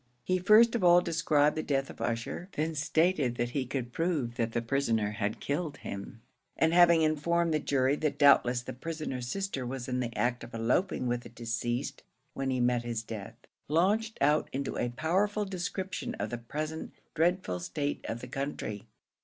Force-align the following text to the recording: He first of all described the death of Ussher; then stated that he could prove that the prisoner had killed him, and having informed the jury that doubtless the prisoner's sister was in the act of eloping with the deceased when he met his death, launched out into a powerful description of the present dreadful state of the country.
He 0.23 0.39
first 0.39 0.73
of 0.73 0.83
all 0.83 0.99
described 1.01 1.55
the 1.55 1.61
death 1.61 1.87
of 1.91 2.01
Ussher; 2.01 2.49
then 2.53 2.73
stated 2.73 3.35
that 3.35 3.51
he 3.51 3.67
could 3.67 3.93
prove 3.93 4.33
that 4.35 4.51
the 4.51 4.59
prisoner 4.63 5.11
had 5.11 5.39
killed 5.39 5.77
him, 5.77 6.23
and 6.57 6.73
having 6.73 7.03
informed 7.03 7.53
the 7.53 7.59
jury 7.59 7.95
that 7.97 8.17
doubtless 8.17 8.63
the 8.63 8.73
prisoner's 8.73 9.27
sister 9.27 9.63
was 9.63 9.87
in 9.87 9.99
the 9.99 10.11
act 10.17 10.43
of 10.43 10.55
eloping 10.55 11.05
with 11.05 11.21
the 11.21 11.29
deceased 11.29 12.01
when 12.33 12.49
he 12.49 12.59
met 12.59 12.81
his 12.81 13.03
death, 13.03 13.35
launched 13.67 14.17
out 14.21 14.49
into 14.51 14.75
a 14.75 14.89
powerful 14.89 15.45
description 15.45 16.15
of 16.15 16.31
the 16.31 16.39
present 16.39 16.93
dreadful 17.13 17.59
state 17.59 18.03
of 18.09 18.21
the 18.21 18.27
country. 18.27 18.87